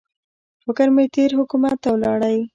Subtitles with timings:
[0.65, 2.37] فکر مې تېر حکومت ته ولاړی.